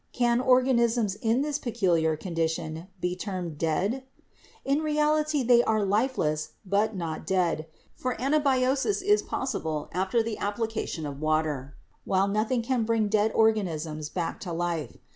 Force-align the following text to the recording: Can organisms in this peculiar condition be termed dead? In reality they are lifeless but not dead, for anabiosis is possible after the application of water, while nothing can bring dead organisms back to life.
Can 0.13 0.41
organisms 0.41 1.13
in 1.13 1.43
this 1.43 1.59
peculiar 1.59 2.15
condition 2.17 2.87
be 2.99 3.15
termed 3.15 3.59
dead? 3.59 4.03
In 4.65 4.81
reality 4.81 5.43
they 5.43 5.63
are 5.63 5.85
lifeless 5.85 6.53
but 6.65 6.95
not 6.95 7.27
dead, 7.27 7.67
for 7.93 8.15
anabiosis 8.15 9.03
is 9.03 9.21
possible 9.21 9.89
after 9.93 10.23
the 10.23 10.39
application 10.39 11.05
of 11.05 11.21
water, 11.21 11.75
while 12.03 12.27
nothing 12.27 12.63
can 12.63 12.81
bring 12.83 13.09
dead 13.09 13.31
organisms 13.35 14.09
back 14.09 14.39
to 14.39 14.51
life. 14.51 14.97